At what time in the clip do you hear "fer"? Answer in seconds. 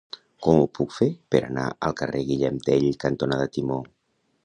0.95-1.09